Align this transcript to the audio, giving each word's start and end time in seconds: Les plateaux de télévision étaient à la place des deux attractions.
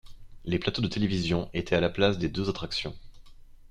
Les 0.45 0.57
plateaux 0.57 0.81
de 0.81 0.87
télévision 0.87 1.47
étaient 1.53 1.75
à 1.75 1.79
la 1.79 1.91
place 1.91 2.17
des 2.17 2.27
deux 2.27 2.49
attractions. 2.49 2.97